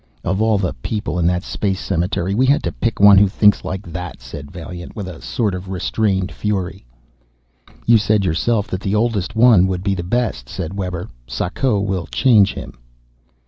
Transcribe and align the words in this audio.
"Of 0.23 0.41
all 0.41 0.57
the 0.57 0.73
people 0.81 1.19
in 1.19 1.27
that 1.27 1.43
space 1.43 1.79
cemetery, 1.79 2.33
we 2.33 2.47
had 2.47 2.63
to 2.63 2.71
pick 2.71 2.99
one 2.99 3.19
who 3.19 3.27
thinks 3.27 3.63
like 3.63 3.83
that," 3.93 4.19
said 4.19 4.49
Vaillant, 4.49 4.95
with 4.95 5.05
a 5.07 5.21
sort 5.21 5.53
of 5.53 5.69
restrained 5.69 6.31
fury. 6.31 6.83
"You 7.85 7.99
said 7.99 8.25
yourself 8.25 8.67
that 8.69 8.81
the 8.81 8.95
oldest 8.95 9.35
one 9.35 9.67
would 9.67 9.83
be 9.83 9.93
the 9.93 10.01
best," 10.01 10.49
said 10.49 10.73
Webber. 10.75 11.09
"Sako 11.27 11.79
will 11.81 12.07
change 12.07 12.55
him." 12.55 12.79